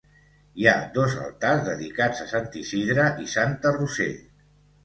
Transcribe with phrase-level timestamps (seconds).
[0.61, 4.13] Hi ha dos altars dedicats a Sant Isidre i Santa Roser.